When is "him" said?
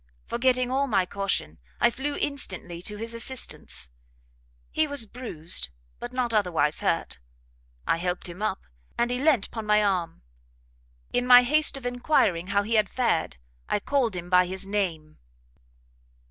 8.27-8.41, 14.15-14.27